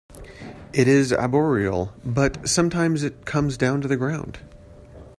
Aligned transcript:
It 0.73 0.87
is 0.87 1.13
arboreal, 1.13 1.93
but 2.03 2.49
sometimes 2.49 3.03
it 3.03 3.23
comes 3.25 3.55
down 3.55 3.81
to 3.81 3.87
the 3.87 3.97
ground. 3.97 4.39